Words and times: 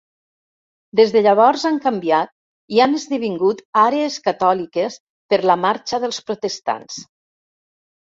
Des 0.99 1.11
de 1.15 1.21
llavors 1.27 1.65
han 1.71 1.77
canviat 1.83 2.33
i 2.77 2.83
han 2.87 3.01
esdevingut 3.01 3.63
àrees 3.85 4.19
catòliques 4.31 5.01
per 5.35 5.43
la 5.53 5.61
marxa 5.71 6.05
dels 6.09 6.23
protestants. 6.33 7.03